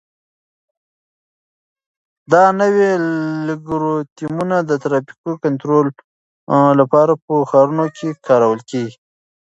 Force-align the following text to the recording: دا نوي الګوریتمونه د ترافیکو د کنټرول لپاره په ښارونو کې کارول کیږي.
دا 2.31 2.43
نوي 2.59 2.89
الګوریتمونه 3.47 4.57
د 4.69 4.71
ترافیکو 4.83 5.29
د 5.35 5.41
کنټرول 5.45 5.87
لپاره 6.79 7.13
په 7.25 7.33
ښارونو 7.49 7.85
کې 7.97 8.07
کارول 8.27 8.59
کیږي. 8.69 8.97